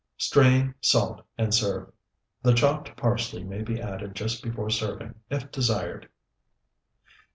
Strain, 0.17 0.73
salt, 0.81 1.21
and 1.37 1.53
serve. 1.53 1.91
The 2.41 2.55
chopped 2.55 2.97
parsley 2.97 3.43
may 3.43 3.61
be 3.61 3.79
added 3.79 4.15
just 4.15 4.41
before 4.41 4.71
serving, 4.71 5.13
if 5.29 5.51
desired. 5.51 6.09